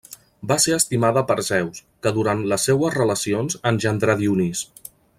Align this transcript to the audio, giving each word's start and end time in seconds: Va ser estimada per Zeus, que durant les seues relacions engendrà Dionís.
Va 0.51 0.55
ser 0.63 0.71
estimada 0.77 1.23
per 1.31 1.35
Zeus, 1.49 1.83
que 2.07 2.13
durant 2.17 2.43
les 2.55 2.67
seues 2.71 2.99
relacions 2.99 3.63
engendrà 3.75 4.21
Dionís. 4.25 4.69